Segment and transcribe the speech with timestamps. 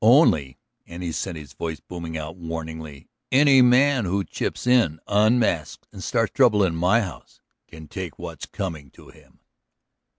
[0.03, 0.57] "Only,"
[0.87, 6.03] and he sent his voice booming out warningly, "any man who chips in unasked and
[6.03, 9.41] starts trouble in my house can take what's coming to him."